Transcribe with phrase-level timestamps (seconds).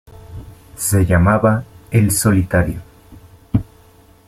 [0.77, 2.81] Se llamaba "El solitario".